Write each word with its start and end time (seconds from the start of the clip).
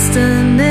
destiny 0.00 0.69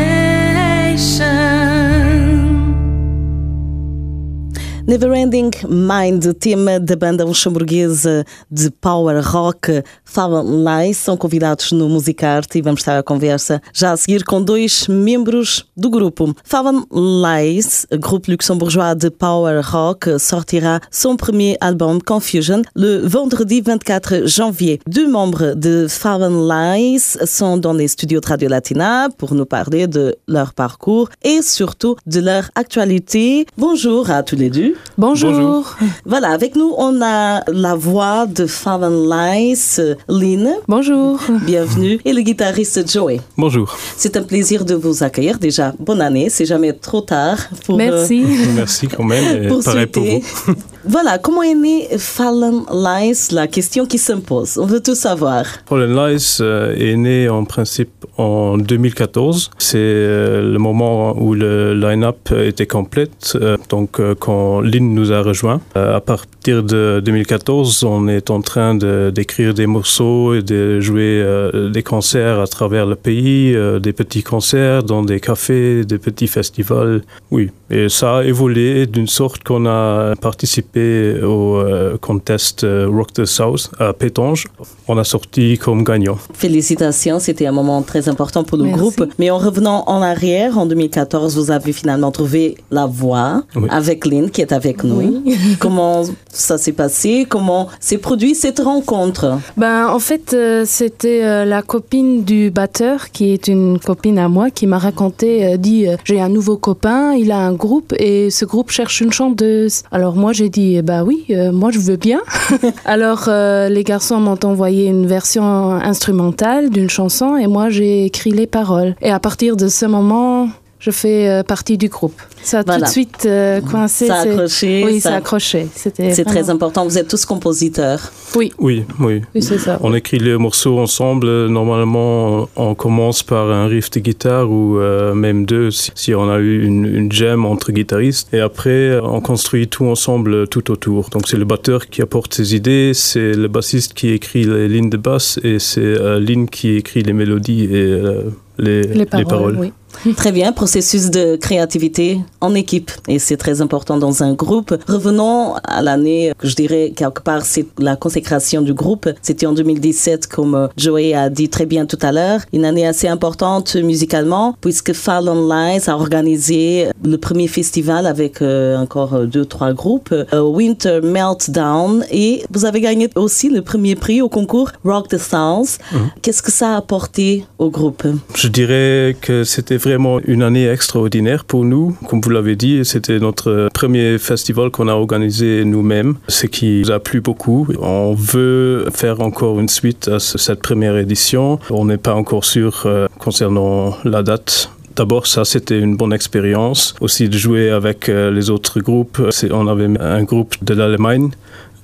Neverending 4.90 5.52
Mind, 5.70 6.34
tema 6.40 6.80
da 6.80 6.96
banda 6.96 7.24
luxemburguesa 7.24 8.26
de 8.50 8.72
power 8.72 9.22
rock 9.24 9.84
Fallen 10.04 10.66
Lies, 10.66 10.98
são 10.98 11.16
convidados 11.16 11.72
no 11.72 11.88
Musicarte 11.88 12.58
e 12.58 12.62
vamos 12.64 12.80
estar 12.80 12.98
a 12.98 13.04
conversa 13.04 13.62
já 13.72 13.92
a 13.92 13.98
seguir 13.98 14.24
com 14.24 14.42
dois 14.42 14.88
membros 14.88 15.64
do 15.78 15.92
grupo. 15.92 16.36
Fallen 16.44 16.86
Lies, 16.92 17.86
groupe 18.00 18.32
luxembourgeois 18.32 18.96
de 18.96 19.12
power 19.12 19.62
rock, 19.64 20.18
sortira 20.18 20.82
son 20.90 21.16
premier 21.16 21.56
album 21.62 22.02
Confusion 22.02 22.64
le 22.76 23.06
vendredi 23.06 23.62
24 23.62 24.26
janvier. 24.26 24.80
Deux 24.88 25.08
membres 25.08 25.54
de 25.54 25.86
Fallen 25.88 26.48
Lies 26.50 27.20
sont 27.28 27.58
dans 27.58 27.74
les 27.74 27.90
studios 27.90 28.22
de 28.22 28.28
Radio 28.28 28.50
Latina 28.50 29.10
pour 29.20 29.36
nous 29.36 29.46
parler 29.46 29.86
de 29.86 30.16
leur 30.28 30.56
parcours 30.56 31.10
et 31.22 31.44
surtout 31.44 31.96
de 32.08 32.22
leur 32.22 32.50
actualité. 32.56 33.46
Bonjour 33.56 34.10
à 34.10 34.24
tous 34.24 34.36
les 34.36 34.50
deux. 34.50 34.79
Bonjour. 34.98 35.76
Voilà, 36.06 36.32
avec 36.32 36.56
nous, 36.56 36.74
on 36.78 37.02
a 37.02 37.42
la 37.50 37.76
voix 37.76 38.26
de 38.26 38.46
Fallen 38.46 39.10
Lies, 39.10 39.80
Lynn. 40.10 40.56
Bonjour. 40.68 41.20
Bienvenue. 41.46 42.00
Et 42.04 42.12
le 42.12 42.22
guitariste 42.22 42.90
Joey. 42.92 43.22
Bonjour. 43.38 43.78
C'est 43.96 44.18
un 44.18 44.24
plaisir 44.24 44.66
de 44.66 44.76
vous 44.76 45.04
accueillir. 45.04 45.40
Déjà, 45.40 45.74
bonne 45.80 46.02
année. 46.02 46.30
C'est 46.30 46.46
jamais 46.46 46.74
trop 46.74 47.02
tard 47.02 47.38
pour. 47.66 47.78
Merci. 47.78 48.26
Merci 48.56 48.88
quand 48.88 49.04
même. 49.04 49.48
pour 49.48 49.64
pareil 49.64 49.88
pour 49.88 50.04
vous. 50.04 50.22
Voilà, 50.92 51.20
comment 51.20 51.44
est 51.44 51.54
né 51.54 51.88
Fallen 52.00 52.64
Lies 52.74 53.28
La 53.32 53.46
question 53.46 53.86
qui 53.86 54.00
s'impose? 54.00 54.58
On 54.58 54.66
veut 54.66 54.82
tout 54.82 54.96
savoir. 54.96 55.46
Fallen 55.68 55.94
Lies 55.94 56.38
euh, 56.42 56.74
est 56.76 56.96
né 56.96 57.30
en 57.30 57.46
principe 57.46 57.92
en 58.18 58.58
2014. 58.58 59.52
C'est 59.60 59.78
euh, 59.78 60.52
le 60.52 60.58
moment 60.58 61.16
où 61.16 61.36
le 61.36 61.76
line-up 61.76 62.32
était 62.32 62.66
complète. 62.66 63.38
Euh, 63.40 63.56
donc, 63.70 64.02
quand 64.18 64.62
Lynn 64.62 64.96
nous 64.96 65.12
a 65.12 65.22
rejoints, 65.22 65.62
à 65.76 66.02
partir 66.02 66.64
de 66.64 67.04
2014, 67.06 67.84
on 67.84 68.08
est 68.08 68.32
en 68.32 68.42
train 68.42 68.74
d'écrire 68.74 69.54
des 69.54 69.68
morceaux 69.68 70.34
et 70.34 70.42
de 70.42 70.80
jouer 70.80 71.24
des 71.72 71.84
concerts 71.84 72.40
à 72.40 72.48
travers 72.48 72.88
le 72.88 72.96
pays, 72.96 73.56
des 73.80 73.94
petits 73.94 74.24
concerts 74.24 74.82
dans 74.82 75.04
des 75.04 75.20
cafés, 75.20 75.86
des 75.86 76.00
petits 76.00 76.28
festivals. 76.28 77.04
Oui, 77.30 77.52
et 77.72 77.88
ça 77.88 78.18
a 78.18 78.24
évolué 78.24 78.88
d'une 78.88 79.08
sorte 79.08 79.44
qu'on 79.44 79.68
a 79.68 80.16
participé 80.16 81.22
au 81.22 81.58
euh, 81.58 81.98
contest 82.02 82.64
euh, 82.64 82.90
Rock 82.92 83.14
the 83.14 83.26
South 83.26 83.70
à 83.78 83.94
Pétange. 83.94 84.46
On 84.88 84.98
a 84.98 85.04
sorti 85.04 85.60
comme 85.60 85.84
gagnant. 85.84 86.18
Félicitations, 86.34 87.20
c'était 87.20 87.46
un 87.46 87.52
moment 87.52 87.84
très 87.84 88.10
important 88.10 88.44
pour 88.44 88.58
le 88.58 88.72
groupe. 88.72 89.04
Mais 89.20 89.30
en 89.30 89.38
revenant 89.38 89.84
en 89.86 90.02
arrière, 90.02 90.58
en 90.58 90.66
2014, 90.66 91.38
vous 91.38 91.52
avez 91.52 91.72
finalement 91.72 92.12
trouvé 92.12 92.58
la 92.72 92.88
voix 92.88 93.44
avec 93.70 94.06
Lynn 94.06 94.32
qui 94.32 94.42
est 94.42 94.52
avec 94.52 94.84
nous. 94.84 95.24
Comment 95.60 96.04
ça 96.32 96.58
s'est 96.58 96.72
passé? 96.72 97.28
Comment 97.30 97.68
s'est 97.80 98.00
produit 98.00 98.34
cette 98.34 98.60
rencontre? 98.60 99.38
Ben 99.58 99.90
en 99.90 100.00
fait, 100.00 100.34
euh, 100.34 100.64
c'était 100.66 101.46
la 101.46 101.62
copine 101.62 102.24
du 102.24 102.50
batteur 102.50 103.12
qui 103.12 103.32
est 103.32 103.48
une 103.48 103.80
copine 103.80 104.18
à 104.18 104.28
moi 104.28 104.50
qui 104.50 104.66
m'a 104.66 104.80
raconté, 104.80 105.58
dit 105.60 105.86
j'ai 106.04 106.20
un 106.20 106.30
nouveau 106.30 106.58
copain, 106.58 107.14
il 107.14 107.32
a 107.32 107.40
un 107.40 107.59
groupe 107.60 107.94
et 108.00 108.32
ce 108.32 108.46
groupe 108.46 108.72
cherche 108.72 109.02
une 109.02 109.12
chanteuse. 109.12 109.84
Alors 109.92 110.16
moi 110.16 110.34
j'ai 110.34 110.50
dit 110.50 110.82
bah 110.82 111.04
oui, 111.04 111.26
euh, 111.30 111.52
moi 111.52 111.70
je 111.70 111.78
veux 111.78 111.98
bien. 111.98 112.22
Alors 112.86 113.26
euh, 113.28 113.70
les 113.70 113.84
garçons 113.84 114.20
m'ont 114.20 114.40
envoyé 114.44 114.88
une 114.88 115.06
version 115.06 115.72
instrumentale 115.72 116.72
d'une 116.72 116.90
chanson 116.90 117.38
et 117.38 117.46
moi 117.46 117.70
j'ai 117.70 118.06
écrit 118.06 118.32
les 118.32 118.48
paroles. 118.48 118.96
Et 119.02 119.12
à 119.12 119.20
partir 119.20 119.56
de 119.56 119.68
ce 119.68 119.86
moment, 119.86 120.48
je 120.80 120.92
fais 120.92 121.28
euh, 121.30 121.44
partie 121.44 121.78
du 121.78 121.90
groupe. 121.90 122.20
Ça 122.42 122.60
a 122.60 122.64
Voilà. 122.64 122.80
tout 122.82 122.86
de 122.86 122.92
suite 122.92 123.24
euh, 123.26 123.60
coincé. 123.62 124.08
Ça 124.08 124.16
a 124.16 124.22
accroché. 124.22 124.84
Oui, 124.86 125.00
ça- 125.02 125.10
ça 125.10 125.16
a 125.16 125.18
accroché. 125.18 125.68
C'était 125.76 126.14
C'est 126.14 126.24
très 126.24 126.50
important. 126.50 126.86
Vous 126.86 126.98
êtes 126.98 127.10
tous 127.10 127.26
compositeurs. 127.26 128.12
Oui, 128.36 128.54
Oui, 128.60 128.86
oui. 129.00 129.22
oui 129.36 129.42
c'est 129.42 129.58
ça. 129.58 129.78
On 129.82 129.94
écrit 129.94 130.20
les 130.20 130.38
morceaux 130.38 130.80
ensemble. 130.80 131.48
Normalement, 131.48 132.48
on 132.56 132.76
commence 132.76 133.24
par 133.24 133.52
un 133.52 133.68
riff 133.68 133.92
de 133.92 134.00
guitare 134.00 134.50
ou 134.50 134.78
euh, 134.78 135.14
même 135.14 135.46
deux 135.46 135.70
si, 135.72 135.92
si 135.96 136.16
on 136.16 136.30
a 136.32 136.40
eu 136.40 136.64
une, 136.64 136.86
une 136.86 137.12
jam 137.12 137.46
entre 137.46 137.72
guitaristes. 137.74 138.34
Et 138.34 138.40
après, 138.40 139.00
on 139.04 139.20
construit 139.22 139.68
tout 139.68 139.86
ensemble 139.86 140.48
tout 140.48 140.72
autour. 140.72 141.10
Donc 141.10 141.28
c'est 141.28 141.38
le 141.38 141.46
batteur 141.46 141.88
qui 141.88 142.02
apporte 142.02 142.34
ses 142.34 142.56
idées, 142.56 142.92
c'est 142.94 143.34
le 143.34 143.48
bassiste 143.50 143.94
qui 143.94 144.10
écrit 144.10 144.46
les 144.46 144.68
lignes 144.70 144.90
de 144.90 144.98
basse 144.98 145.40
et 145.44 145.60
c'est 145.60 145.82
euh, 145.82 146.20
Lynn 146.20 146.48
qui 146.48 146.76
écrit 146.78 147.04
les 147.04 147.14
mélodies 147.14 147.66
et 147.66 147.70
euh, 147.84 148.24
les, 148.58 148.84
Les 148.84 149.06
paroles, 149.06 149.58
oui. 149.60 149.74
Très 150.16 150.32
bien, 150.32 150.52
processus 150.52 151.10
de 151.10 151.36
créativité 151.36 152.20
en 152.42 152.56
équipe 152.56 152.92
et 153.08 153.20
c'est 153.20 153.38
très 153.38 153.62
important 153.62 153.98
dans 153.98 154.24
un 154.24 154.34
groupe. 154.34 154.76
Revenons 154.88 155.56
à 155.64 155.82
l'année, 155.82 156.32
je 156.42 156.56
dirais 156.56 156.94
quelque 156.96 157.22
part 157.22 157.46
c'est 157.46 157.66
la 157.78 157.96
consécration 157.96 158.62
du 158.62 158.74
groupe. 158.74 159.10
C'était 159.22 159.46
en 159.46 159.54
2017 159.54 160.28
comme 160.28 160.70
Joey 160.78 161.14
a 161.14 161.30
dit 161.30 161.50
très 161.50 161.66
bien 161.66 161.86
tout 161.86 162.00
à 162.02 162.12
l'heure, 162.12 162.42
une 162.54 162.66
année 162.66 162.88
assez 162.88 163.08
importante 163.08 163.76
musicalement 163.76 164.56
puisque 164.62 164.94
Fallon 164.94 165.48
Lies 165.48 165.90
a 165.90 165.96
organisé 165.96 166.88
le 167.04 167.18
premier 167.18 167.48
festival 167.48 168.06
avec 168.06 168.42
euh, 168.42 168.78
encore 168.78 169.20
deux 169.26 169.46
trois 169.46 169.74
groupes, 169.74 170.14
euh, 170.14 170.42
Winter 170.42 171.00
Meltdown 171.02 172.06
et 172.12 172.44
vous 172.52 172.66
avez 172.66 172.82
gagné 172.82 173.10
aussi 173.16 173.50
le 173.50 173.62
premier 173.62 173.96
prix 173.96 174.22
au 174.22 174.30
concours 174.30 174.72
Rock 174.86 175.10
the 175.10 175.18
South. 175.18 175.80
Qu'est-ce 176.22 176.42
que 176.42 176.52
ça 176.52 176.74
a 176.74 176.78
apporté 176.78 177.46
au 177.58 177.70
groupe? 177.70 178.04
Je 178.36 178.48
dirais 178.48 179.16
que 179.22 179.44
c'était 179.44 179.79
vraiment 179.80 180.20
une 180.26 180.44
année 180.44 180.68
extraordinaire 180.68 181.44
pour 181.46 181.66
nous. 181.66 181.96
Comme 182.08 182.22
vous 182.22 182.30
l'avez 182.30 182.56
dit, 182.56 182.86
c'était 182.86 183.20
notre 183.20 183.70
premier 183.74 184.18
festival 184.20 184.70
qu'on 184.70 184.88
a 184.88 184.94
organisé 184.94 185.64
nous-mêmes, 185.66 186.16
ce 186.28 186.46
qui 186.46 186.82
nous 186.82 186.92
a 186.92 187.00
plu 187.00 187.22
beaucoup. 187.22 187.68
On 187.82 188.14
veut 188.14 188.86
faire 188.94 189.22
encore 189.22 189.60
une 189.60 189.70
suite 189.70 190.08
à 190.08 190.20
ce- 190.20 190.38
cette 190.38 190.62
première 190.62 190.98
édition. 190.98 191.60
On 191.72 191.86
n'est 191.86 191.98
pas 191.98 192.14
encore 192.14 192.46
sûr 192.46 192.84
euh, 192.86 193.08
concernant 193.18 193.96
la 194.04 194.22
date. 194.24 194.70
D'abord, 194.96 195.28
ça, 195.28 195.46
c'était 195.46 195.80
une 195.80 195.96
bonne 195.96 196.12
expérience. 196.14 196.94
Aussi 197.00 197.30
de 197.30 197.38
jouer 197.38 197.70
avec 197.70 198.10
euh, 198.10 198.32
les 198.32 198.50
autres 198.50 198.82
groupes. 198.82 199.22
On 199.52 199.68
avait 199.68 199.88
un 200.00 200.24
groupe 200.24 200.56
de 200.62 200.74
l'Allemagne 200.74 201.30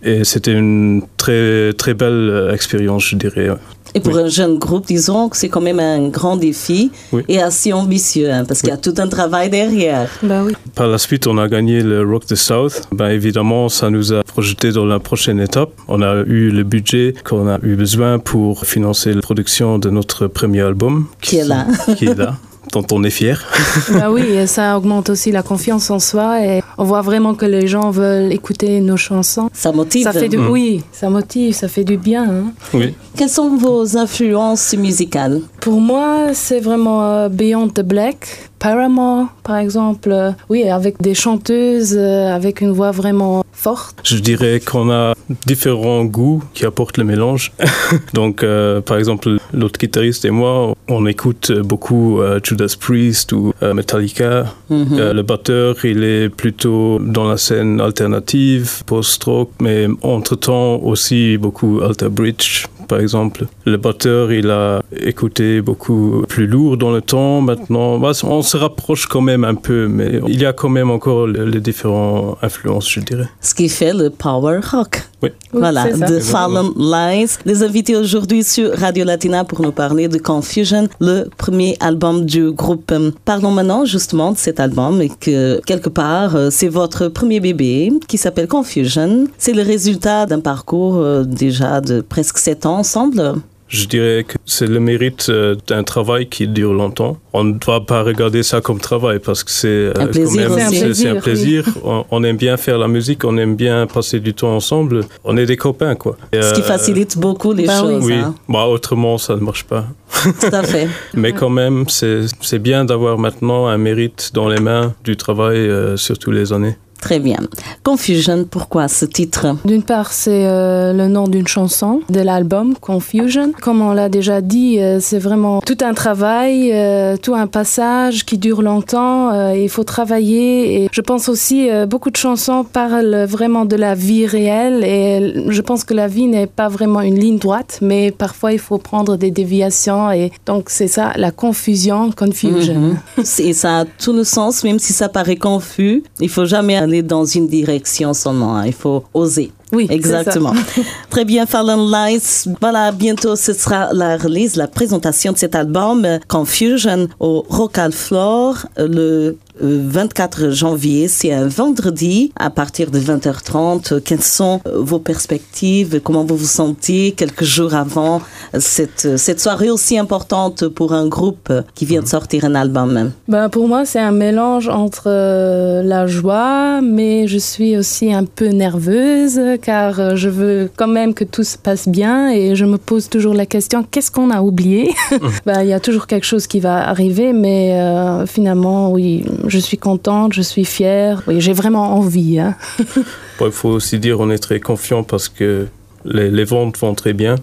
et 0.03 0.23
c'était 0.23 0.53
une 0.53 1.01
très, 1.17 1.71
très 1.73 1.93
belle 1.93 2.29
euh, 2.29 2.53
expérience, 2.53 3.07
je 3.07 3.15
dirais. 3.15 3.49
Et 3.95 4.01
pour 4.01 4.17
un 4.17 4.27
jeune 4.27 4.57
groupe, 4.59 4.85
disons 4.85 5.29
que 5.29 5.37
c'est 5.37 5.47
quand 5.49 5.61
même 5.61 5.79
un 5.79 6.09
grand 6.09 6.35
défi 6.35 6.91
Oui. 7.13 7.23
et 7.29 7.41
assez 7.41 7.71
ambitieux, 7.73 8.29
hein, 8.29 8.43
parce 8.45 8.59
qu'il 8.59 8.69
y 8.69 8.73
a 8.73 8.77
tout 8.77 8.93
un 8.97 9.07
travail 9.07 9.49
derrière. 9.49 10.09
Bah 10.21 10.43
oui. 10.45 10.53
Par 10.75 10.87
la 10.87 10.97
suite, 10.97 11.27
on 11.27 11.37
a 11.37 11.47
gagné 11.47 11.81
le 11.81 12.03
Rock 12.05 12.25
the 12.25 12.35
South. 12.35 12.81
Ben, 12.91 13.07
évidemment, 13.09 13.69
ça 13.69 13.89
nous 13.89 14.11
a 14.13 14.21
projeté 14.23 14.71
dans 14.73 14.85
la 14.85 14.99
prochaine 14.99 15.39
étape. 15.39 15.69
On 15.87 16.01
a 16.01 16.23
eu 16.27 16.49
le 16.51 16.63
budget 16.63 17.13
qu'on 17.23 17.47
a 17.47 17.57
eu 17.63 17.75
besoin 17.75 18.19
pour 18.19 18.65
financer 18.65 19.13
la 19.13 19.21
production 19.21 19.79
de 19.79 19.89
notre 19.89 20.27
premier 20.27 20.61
album. 20.61 21.07
Qui 21.21 21.37
est 21.37 21.45
là. 21.47 21.65
Qui 21.97 22.05
est 22.05 22.17
là, 22.17 22.35
dont 22.75 22.85
on 22.91 23.03
est 23.03 23.09
fier. 23.09 23.43
Bah 23.93 24.11
oui, 24.11 24.21
et 24.23 24.47
ça 24.47 24.77
augmente 24.77 25.09
aussi 25.09 25.31
la 25.31 25.41
confiance 25.43 25.89
en 25.89 25.99
soi 25.99 26.41
et 26.45 26.61
on 26.77 26.83
voit 26.83 27.01
vraiment 27.01 27.33
que 27.35 27.45
les 27.45 27.67
gens 27.67 27.89
veulent 27.89 28.31
écouter 28.33 28.81
nos 28.81 28.97
chansons. 28.97 29.49
Ça 29.53 29.71
motive. 29.71 30.03
Ça 30.03 30.11
fait 30.13 30.27
du, 30.29 30.37
Mm. 30.37 30.49
oui, 30.49 30.83
ça 30.91 31.09
motive, 31.09 31.53
ça 31.53 31.67
fait 31.67 31.83
du 31.85 31.97
bien. 31.97 32.23
hein. 32.29 32.43
Oui. 32.73 32.93
Quelles 33.15 33.29
sont 33.29 33.55
vos 33.55 33.97
influences 33.97 34.73
musicales? 34.77 35.41
Pour 35.65 35.81
moi, 35.81 36.35
c'est 36.35 36.59
vraiment 36.59 37.03
euh, 37.03 37.27
Beyond 37.27 37.69
the 37.69 37.81
Black, 37.81 38.51
Paramore, 38.59 39.29
par 39.41 39.57
exemple. 39.57 40.11
Euh, 40.11 40.31
oui, 40.47 40.69
avec 40.69 41.01
des 41.01 41.15
chanteuses 41.15 41.95
euh, 41.97 42.27
avec 42.27 42.61
une 42.61 42.69
voix 42.69 42.91
vraiment 42.91 43.43
forte. 43.51 43.97
Je 44.03 44.17
dirais 44.17 44.59
qu'on 44.59 44.91
a 44.91 45.15
différents 45.47 46.05
goûts 46.05 46.43
qui 46.53 46.65
apportent 46.65 46.97
le 46.99 47.03
mélange. 47.03 47.51
Donc, 48.13 48.43
euh, 48.43 48.79
par 48.81 48.97
exemple, 48.97 49.37
l'autre 49.53 49.79
guitariste 49.79 50.25
et 50.25 50.29
moi, 50.29 50.75
on 50.87 51.05
écoute 51.07 51.51
beaucoup 51.51 52.21
euh, 52.21 52.39
Judas 52.43 52.75
Priest 52.79 53.31
ou 53.33 53.53
euh, 53.63 53.73
Metallica. 53.73 54.45
Mhm. 54.69 54.87
Euh, 54.91 55.13
le 55.13 55.23
batteur, 55.23 55.83
il 55.83 56.03
est 56.03 56.29
plutôt 56.29 56.99
dans 56.99 57.27
la 57.27 57.37
scène 57.37 57.81
alternative, 57.81 58.83
post-rock, 58.85 59.49
mais 59.61 59.87
entre-temps 60.03 60.75
aussi 60.83 61.37
beaucoup 61.37 61.81
Alter 61.81 62.09
Bridge, 62.09 62.65
par 62.87 62.99
exemple. 62.99 63.45
Le 63.65 63.77
batteur, 63.77 64.31
il 64.31 64.49
a 64.49 64.81
écouté 64.95 65.61
beaucoup 65.61 66.23
plus 66.27 66.47
lourd 66.47 66.77
dans 66.77 66.91
le 66.91 67.01
temps. 67.01 67.41
Maintenant, 67.41 67.99
bah, 67.99 68.11
on 68.23 68.41
se 68.41 68.57
rapproche 68.57 69.07
quand 69.07 69.21
même 69.21 69.43
un 69.43 69.55
peu, 69.55 69.87
mais 69.87 70.19
il 70.27 70.39
y 70.39 70.45
a 70.45 70.53
quand 70.53 70.69
même 70.69 70.91
encore 70.91 71.27
les, 71.27 71.59
différentes 71.59 72.37
influences, 72.41 72.91
je 72.91 72.99
dirais. 72.99 73.27
Ce 73.41 73.55
qui 73.55 73.69
fait 73.69 73.93
le 73.93 74.09
power 74.09 74.59
rock. 74.71 75.01
Oui. 75.25 75.31
Oui, 75.53 75.59
Voilà, 75.59 75.91
de 75.91 76.19
Fallen 76.19 76.69
Lies. 76.77 77.37
Les 77.45 77.63
invités 77.63 77.95
aujourd'hui 77.95 78.43
sur 78.43 78.77
Radio 78.77 79.03
Latina 79.05 79.43
pour 79.43 79.61
nous 79.61 79.71
parler 79.71 80.07
de 80.07 80.17
Confusion, 80.17 80.87
le 80.99 81.27
premier 81.37 81.75
album 81.79 82.25
du 82.25 82.51
groupe. 82.51 82.93
Parlons 83.25 83.51
maintenant 83.51 83.85
justement 83.85 84.31
de 84.33 84.37
cet 84.37 84.59
album 84.59 85.01
et 85.01 85.09
que 85.09 85.59
quelque 85.65 85.89
part, 85.89 86.35
euh, 86.35 86.49
c'est 86.51 86.67
votre 86.67 87.07
premier 87.07 87.39
bébé 87.39 87.91
qui 88.07 88.17
s'appelle 88.17 88.47
Confusion. 88.47 89.25
C'est 89.37 89.53
le 89.53 89.63
résultat 89.63 90.25
d'un 90.25 90.41
parcours 90.41 90.97
euh, 90.97 91.23
déjà 91.23 91.81
de 91.81 92.01
presque 92.01 92.37
sept 92.37 92.65
ans 92.65 92.77
ensemble. 92.77 93.35
Je 93.67 93.87
dirais 93.87 94.23
que 94.27 94.35
c'est 94.45 94.67
le 94.67 94.79
mérite 94.79 95.25
euh, 95.29 95.55
d'un 95.67 95.83
travail 95.83 96.27
qui 96.27 96.47
dure 96.47 96.71
longtemps. 96.73 97.17
On 97.33 97.43
ne 97.43 97.53
doit 97.53 97.83
pas 97.85 98.03
regarder 98.03 98.43
ça 98.43 98.61
comme 98.61 98.79
travail 98.79 99.17
parce 99.19 99.43
que 99.43 99.49
c'est 99.49 99.67
euh, 99.67 99.93
Un 99.95 100.05
plaisir 100.07 100.49
quand 100.49 100.55
même 100.55 100.67
aussi. 100.69 100.77
c'est- 100.79 100.93
c'est 100.93 101.09
un 101.09 101.19
plaisir. 101.19 101.65
On, 101.83 102.05
on 102.11 102.23
aime 102.23 102.37
bien 102.37 102.57
faire 102.57 102.77
la 102.77 102.87
musique, 102.87 103.23
on 103.25 103.37
aime 103.37 103.55
bien 103.55 103.87
passer 103.87 104.19
du 104.19 104.35
temps 104.35 104.55
ensemble. 104.55 105.01
On 105.23 105.35
est 105.35 105.47
des 105.47 105.57
copains 105.57 105.95
quoi. 105.95 106.15
Et, 106.31 106.41
Ce 106.43 106.53
qui 106.53 106.61
euh, 106.61 106.63
facilite 106.63 107.17
beaucoup 107.17 107.53
les 107.53 107.65
bah 107.65 107.79
choses. 107.81 108.05
Oui, 108.05 108.13
hein. 108.13 108.35
bah, 108.47 108.65
autrement 108.67 109.17
ça 109.17 109.35
ne 109.35 109.41
marche 109.41 109.63
pas. 109.63 109.85
Tout 110.23 110.45
à 110.55 110.61
fait. 110.63 110.87
Mais 111.15 111.33
quand 111.33 111.49
même, 111.49 111.85
c'est 111.89 112.21
c'est 112.41 112.59
bien 112.59 112.85
d'avoir 112.85 113.17
maintenant 113.17 113.65
un 113.65 113.77
mérite 113.79 114.29
dans 114.33 114.47
les 114.47 114.59
mains 114.61 114.93
du 115.03 115.17
travail 115.17 115.57
euh, 115.57 115.97
sur 115.97 116.19
tous 116.19 116.31
les 116.31 116.53
années. 116.53 116.77
Très 117.05 117.19
bien. 117.19 117.37
Confusion, 117.83 118.47
pourquoi 118.49 118.87
ce 118.87 119.05
titre 119.05 119.57
D'une 119.63 119.83
part, 119.83 120.11
c'est 120.11 120.47
euh, 120.47 120.91
le 120.91 121.07
nom 121.07 121.27
d'une 121.27 121.47
chanson 121.47 122.01
de 122.09 122.19
l'album 122.19 122.73
Confusion. 122.81 123.51
Comme 123.61 123.83
on 123.83 123.93
l'a 123.93 124.09
déjà 124.09 124.41
dit, 124.41 124.79
euh, 124.79 124.97
c'est 124.99 125.19
vraiment 125.19 125.61
tout 125.61 125.77
un 125.81 125.93
travail, 125.93 126.71
euh, 126.73 127.15
tout 127.15 127.35
un 127.35 127.45
passage 127.45 128.25
qui 128.25 128.39
dure 128.39 128.63
longtemps. 128.63 129.51
il 129.53 129.69
faut 129.69 129.83
travailler. 129.83 130.81
Et 130.81 130.89
je 130.91 131.01
pense 131.01 131.29
aussi 131.29 131.69
beaucoup 131.87 132.09
de 132.09 132.17
chansons 132.17 132.63
parlent 132.63 133.25
vraiment 133.25 133.65
de 133.65 133.75
la 133.75 133.93
vie 133.93 134.25
réelle. 134.25 134.83
Et 134.83 135.43
je 135.49 135.61
pense 135.61 135.83
que 135.83 135.93
la 135.93 136.07
vie 136.07 136.25
n'est 136.25 136.47
pas 136.47 136.69
vraiment 136.69 137.01
une 137.01 137.19
ligne 137.19 137.37
droite, 137.37 137.77
mais 137.83 138.09
parfois 138.09 138.51
il 138.51 138.59
faut 138.59 138.79
prendre 138.79 139.15
des 139.15 139.29
déviations. 139.29 140.11
Et 140.11 140.31
donc 140.47 140.71
c'est 140.71 140.87
ça, 140.87 141.13
la 141.17 141.29
confusion, 141.29 142.09
confusion. 142.09 142.73
Mhm. 142.73 142.97
Et 143.37 143.53
ça 143.53 143.81
a 143.81 143.85
tout 143.85 144.13
le 144.13 144.23
sens, 144.23 144.63
même 144.63 144.79
si 144.79 144.91
ça 144.91 145.07
paraît 145.07 145.35
confus. 145.35 146.01
Il 146.19 146.29
faut 146.29 146.45
jamais 146.45 146.75
aller 146.75 146.94
dans 147.01 147.25
une 147.25 147.47
direction 147.47 148.13
seulement. 148.13 148.55
hein. 148.57 148.65
Il 148.65 148.73
faut 148.73 149.03
oser. 149.13 149.51
Oui. 149.71 149.87
Exactement. 149.89 150.53
Très 151.09 151.25
bien, 151.25 151.45
Fallen 151.45 151.89
Lights. 151.89 152.47
Voilà, 152.61 152.91
bientôt 152.91 153.35
ce 153.35 153.53
sera 153.53 153.91
la 153.93 154.17
release, 154.17 154.55
la 154.55 154.67
présentation 154.67 155.31
de 155.33 155.37
cet 155.37 155.55
album 155.55 156.05
euh, 156.05 156.19
Confusion 156.27 157.07
au 157.19 157.45
Rocal 157.49 157.91
Floor 157.91 158.65
euh, 158.79 158.87
le 158.87 159.37
24 159.59 160.49
janvier. 160.51 161.07
C'est 161.07 161.31
un 161.33 161.47
vendredi 161.47 162.31
à 162.37 162.49
partir 162.49 162.91
de 162.91 162.99
20h30. 162.99 164.01
Quelles 164.01 164.21
sont 164.23 164.61
euh, 164.67 164.79
vos 164.79 164.99
perspectives 164.99 165.99
Comment 166.03 166.23
vous 166.23 166.35
vous 166.37 166.45
sentez 166.45 167.11
quelques 167.11 167.43
jours 167.43 167.73
avant 167.73 168.21
euh, 168.53 168.57
cette, 168.59 169.05
euh, 169.05 169.17
cette 169.17 169.39
soirée 169.39 169.69
aussi 169.69 169.97
importante 169.97 170.67
pour 170.67 170.93
un 170.93 171.07
groupe 171.07 171.49
euh, 171.49 171.61
qui 171.73 171.85
vient 171.85 172.01
de 172.01 172.07
sortir 172.07 172.45
un 172.45 172.55
album? 172.55 173.11
Ben, 173.27 173.49
pour 173.49 173.67
moi, 173.67 173.85
c'est 173.85 173.99
un 173.99 174.11
mélange 174.11 174.67
entre 174.69 175.03
euh, 175.07 175.81
la 175.83 176.07
joie, 176.07 176.81
mais 176.81 177.27
je 177.27 177.37
suis 177.37 177.77
aussi 177.77 178.13
un 178.13 178.25
peu 178.25 178.47
nerveuse 178.49 179.39
car 179.61 179.99
euh, 179.99 180.15
je 180.15 180.29
veux 180.29 180.69
quand 180.75 180.87
même 180.87 181.13
que 181.13 181.23
tout 181.23 181.43
se 181.43 181.57
passe 181.57 181.87
bien 181.87 182.29
et 182.29 182.55
je 182.55 182.65
me 182.65 182.77
pose 182.77 183.09
toujours 183.09 183.33
la 183.33 183.45
question 183.45 183.83
qu'est-ce 183.89 184.11
qu'on 184.11 184.29
a 184.31 184.41
oublié? 184.41 184.93
Ben, 185.45 185.61
Il 185.63 185.69
y 185.69 185.73
a 185.73 185.79
toujours 185.79 186.07
quelque 186.07 186.25
chose 186.25 186.47
qui 186.47 186.59
va 186.59 186.87
arriver, 186.87 187.33
mais 187.33 187.73
euh, 187.79 188.25
finalement, 188.25 188.91
oui, 188.91 189.23
je 189.49 189.59
suis 189.59 189.77
contente, 189.77 190.33
je 190.33 190.41
suis 190.41 190.65
fière. 190.65 191.21
Oui, 191.27 191.41
j'ai 191.41 191.53
vraiment 191.53 191.95
envie. 191.97 192.39
hein. 192.39 192.55
Il 193.41 193.51
faut 193.51 193.69
aussi 193.69 193.99
dire 193.99 194.19
on 194.19 194.29
est 194.29 194.37
très 194.39 194.59
confiant 194.59 195.03
parce 195.03 195.29
que 195.29 195.67
les, 196.05 196.29
les 196.31 196.43
ventes 196.43 196.77
vont 196.79 196.93
très 196.95 197.13
bien. 197.13 197.35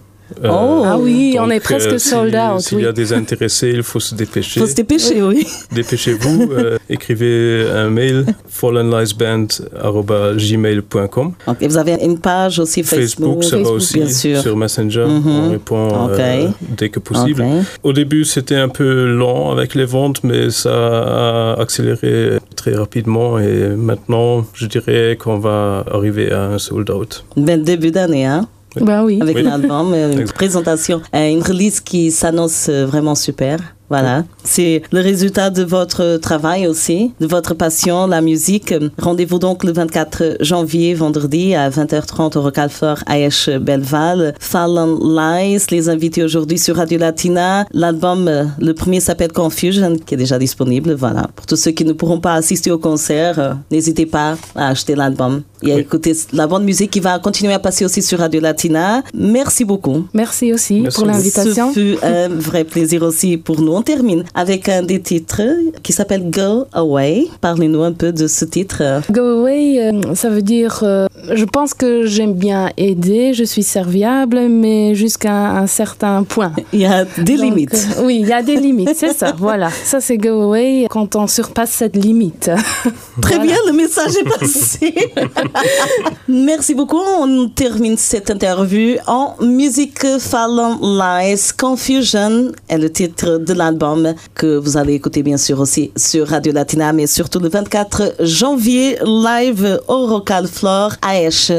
Oh. 0.44 0.82
ah 0.84 0.98
oui, 0.98 1.36
on 1.40 1.48
est 1.50 1.60
presque 1.60 1.98
sold 2.00 2.34
out. 2.34 2.60
S'il 2.60 2.80
y 2.80 2.86
a 2.86 2.92
des 2.92 3.12
intéressés, 3.12 3.72
il 3.74 3.82
faut 3.82 4.00
se 4.00 4.14
dépêcher. 4.14 4.60
Il 4.60 4.62
faut 4.62 4.68
se 4.68 4.74
dépêcher, 4.74 5.22
oui. 5.22 5.46
Dépêchez-vous, 5.72 6.48
écrivez 6.88 7.66
un 7.74 7.90
mail 7.90 8.24
fallenliesband.gmail.com. 8.48 11.32
Okay, 11.46 11.68
vous 11.68 11.76
avez 11.78 11.98
une 12.02 12.18
page 12.18 12.58
aussi 12.58 12.82
Facebook, 12.82 13.42
Facebook 13.42 13.44
ça 13.44 13.58
va 13.58 13.70
aussi, 13.70 13.98
bien 13.98 14.08
sûr. 14.08 14.40
sur 14.40 14.56
Messenger, 14.56 15.04
mm 15.06 15.20
-hmm. 15.20 15.28
on 15.28 15.50
répond 15.50 15.88
okay. 16.06 16.48
dès 16.78 16.88
que 16.88 17.00
possible. 17.00 17.42
Okay. 17.42 17.60
Au 17.82 17.92
début, 17.92 18.24
c'était 18.24 18.56
un 18.66 18.68
peu 18.68 19.06
lent 19.06 19.50
avec 19.52 19.74
les 19.74 19.84
ventes, 19.84 20.22
mais 20.24 20.50
ça 20.50 20.72
a 20.72 21.60
accéléré 21.60 22.38
très 22.56 22.74
rapidement 22.74 23.38
et 23.38 23.68
maintenant, 23.76 24.46
je 24.54 24.66
dirais 24.66 25.16
qu'on 25.20 25.38
va 25.38 25.84
arriver 25.90 26.32
à 26.32 26.44
un 26.54 26.58
sold 26.58 26.90
out. 26.90 27.24
Ben, 27.36 27.62
début 27.62 27.90
d'année, 27.90 28.24
hein 28.26 28.48
bah 28.80 29.04
oui. 29.04 29.18
Avec 29.20 29.36
oui. 29.36 29.42
l'album, 29.42 29.94
une 29.94 30.24
présentation, 30.24 31.02
une 31.12 31.42
release 31.42 31.80
qui 31.80 32.10
s'annonce 32.10 32.68
vraiment 32.68 33.14
super. 33.14 33.58
Voilà, 33.92 34.24
c'est 34.42 34.80
le 34.90 35.02
résultat 35.02 35.50
de 35.50 35.62
votre 35.62 36.16
travail 36.16 36.66
aussi, 36.66 37.12
de 37.20 37.26
votre 37.26 37.52
passion, 37.52 38.06
la 38.06 38.22
musique. 38.22 38.72
Rendez-vous 38.96 39.38
donc 39.38 39.64
le 39.64 39.72
24 39.72 40.38
janvier, 40.40 40.94
vendredi, 40.94 41.54
à 41.54 41.68
20h30 41.68 42.38
au 42.38 42.40
Rocalfort 42.40 43.00
Aesh 43.06 43.50
Belval. 43.50 44.32
Fallon 44.40 44.98
Lies, 45.14 45.66
les 45.70 45.90
invités 45.90 46.22
aujourd'hui 46.22 46.56
sur 46.56 46.76
Radio 46.76 46.98
Latina. 46.98 47.66
L'album, 47.74 48.30
le 48.58 48.72
premier 48.72 49.00
s'appelle 49.00 49.30
Confusion, 49.30 49.98
qui 49.98 50.14
est 50.14 50.16
déjà 50.16 50.38
disponible. 50.38 50.94
Voilà, 50.94 51.28
pour 51.36 51.44
tous 51.44 51.56
ceux 51.56 51.72
qui 51.72 51.84
ne 51.84 51.92
pourront 51.92 52.20
pas 52.20 52.32
assister 52.32 52.70
au 52.70 52.78
concert, 52.78 53.58
n'hésitez 53.70 54.06
pas 54.06 54.38
à 54.54 54.68
acheter 54.68 54.94
l'album 54.94 55.42
et 55.62 55.73
à 55.73 55.75
oui. 55.76 55.81
écouter 55.81 56.12
la 56.33 56.47
bonne 56.47 56.64
musique 56.64 56.90
qui 56.90 57.00
va 57.00 57.19
continuer 57.19 57.52
à 57.52 57.59
passer 57.59 57.85
aussi 57.85 58.02
sur 58.02 58.19
Radio 58.19 58.40
Latina. 58.40 59.02
Merci 59.14 59.64
beaucoup. 59.64 60.07
Merci 60.14 60.52
aussi 60.52 60.81
Merci 60.81 60.99
pour 60.99 61.07
l'invitation. 61.07 61.73
Ce 61.73 61.81
fut 61.81 61.97
un 62.02 62.28
vrai 62.28 62.64
plaisir 62.64 63.02
aussi 63.02 63.37
pour 63.37 63.61
nous. 63.61 63.73
On 63.73 63.83
termine 63.83 64.25
avec 64.35 64.69
un 64.69 64.83
des 64.83 65.00
titres 65.00 65.42
qui 65.83 65.92
s'appelle 65.92 66.31
Go 66.31 66.66
Away. 66.73 67.26
Parlez-nous 67.40 67.83
un 67.83 67.92
peu 67.92 68.12
de 68.12 68.26
ce 68.26 68.45
titre. 68.45 68.83
Go 69.11 69.40
Away, 69.40 69.81
euh, 69.81 70.14
ça 70.14 70.31
veut 70.31 70.42
dire, 70.42 70.81
euh, 70.83 71.07
je 71.30 71.44
pense 71.44 71.74
que 71.74 72.06
j'aime 72.06 72.34
bien 72.34 72.70
aider, 72.76 73.32
je 73.34 73.44
suis 73.44 73.62
serviable, 73.62 74.48
mais 74.48 74.94
jusqu'à 74.94 75.50
un 75.50 75.66
certain 75.66 76.24
point. 76.24 76.52
Il 76.72 76.80
y 76.80 76.86
a 76.86 77.04
des 77.04 77.36
Donc, 77.36 77.44
limites. 77.44 77.88
Euh, 77.98 78.04
oui, 78.04 78.18
il 78.22 78.28
y 78.28 78.32
a 78.32 78.42
des 78.42 78.56
limites, 78.56 78.94
c'est 78.94 79.12
ça, 79.12 79.34
voilà. 79.36 79.70
Ça, 79.84 80.00
c'est 80.00 80.16
Go 80.16 80.42
Away 80.42 80.86
quand 80.90 81.16
on 81.16 81.26
surpasse 81.26 81.70
cette 81.70 81.96
limite. 81.96 82.50
Très 83.20 83.36
voilà. 83.36 83.44
bien, 83.44 83.56
le 83.66 83.72
message 83.72 84.12
est 84.16 84.38
passé. 84.38 84.94
Merci 86.28 86.74
beaucoup. 86.74 87.00
On 87.00 87.48
termine 87.48 87.96
cette 87.96 88.30
interview 88.30 88.96
en 89.06 89.34
musique 89.40 90.04
Fallon 90.18 90.78
Lies. 90.82 91.50
Confusion 91.58 92.52
est 92.68 92.78
le 92.78 92.90
titre 92.90 93.38
de 93.38 93.52
l'album 93.52 94.14
que 94.34 94.56
vous 94.56 94.76
allez 94.76 94.94
écouter 94.94 95.22
bien 95.22 95.36
sûr 95.36 95.60
aussi 95.60 95.92
sur 95.96 96.28
Radio 96.28 96.52
Latina, 96.52 96.92
mais 96.92 97.06
surtout 97.06 97.38
le 97.38 97.48
24 97.48 98.14
janvier, 98.20 98.98
live 99.04 99.80
au 99.88 100.06
Rocal 100.06 100.46
Flore 100.46 100.92
à 101.02 101.12
AES 101.12 101.50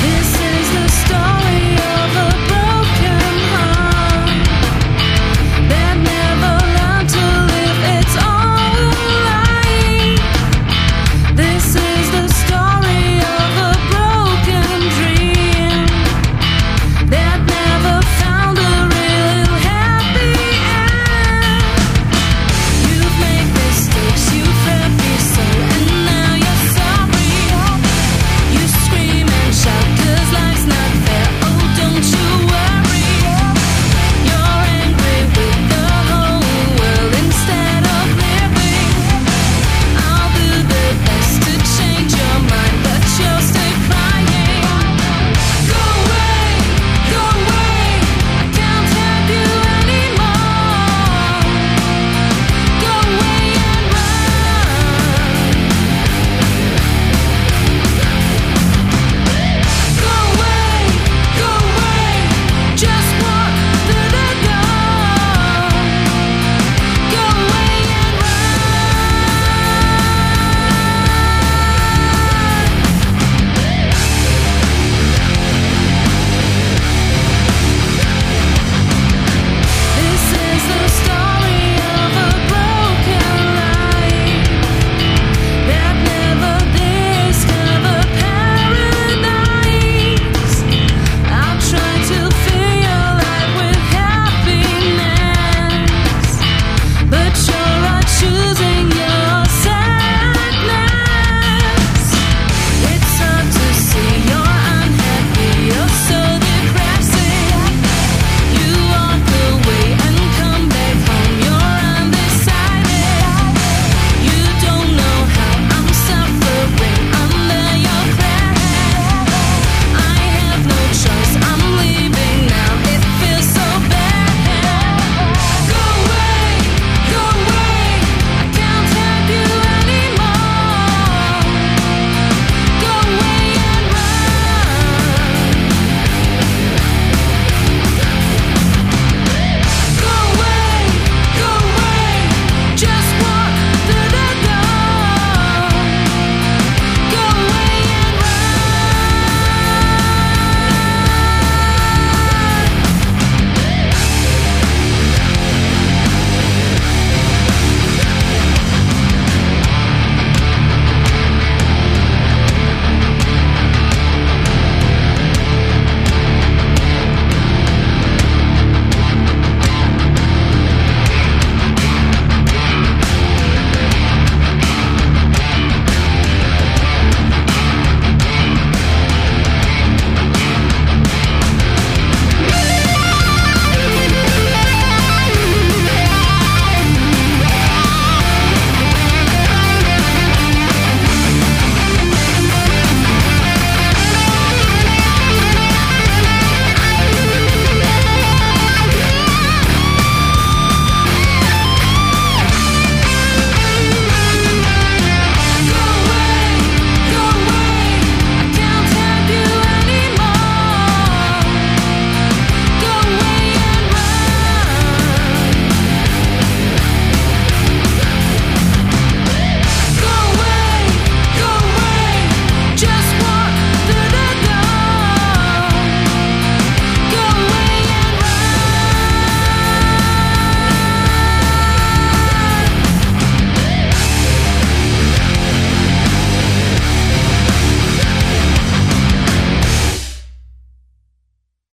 This 0.00 0.30
is 0.40 0.66
the 0.76 0.88
story. 0.88 1.47